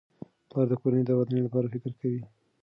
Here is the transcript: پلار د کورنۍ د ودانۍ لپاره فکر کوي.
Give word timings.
پلار 0.49 0.67
د 0.69 0.73
کورنۍ 0.81 1.03
د 1.05 1.11
ودانۍ 1.19 1.39
لپاره 1.45 1.71
فکر 1.73 1.91
کوي. 1.99 2.21